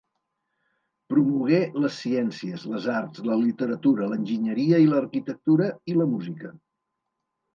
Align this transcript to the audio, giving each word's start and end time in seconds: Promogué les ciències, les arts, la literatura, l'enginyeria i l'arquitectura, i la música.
Promogué 1.13 1.57
les 1.83 1.97
ciències, 2.05 2.63
les 2.71 2.87
arts, 2.95 3.21
la 3.29 3.37
literatura, 3.43 4.09
l'enginyeria 4.13 4.81
i 4.85 4.89
l'arquitectura, 4.93 5.69
i 5.93 5.99
la 5.99 6.11
música. 6.17 6.53